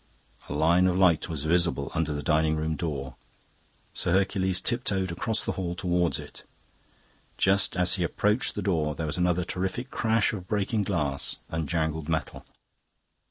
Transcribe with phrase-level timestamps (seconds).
[0.49, 3.17] A line of light was visible under the dining room door.
[3.93, 6.43] Sir Hercules tiptoed across the hall towards it.
[7.37, 11.69] Just as he approached the door there was another terrific crash of breaking glass and
[11.69, 12.43] jangled metal.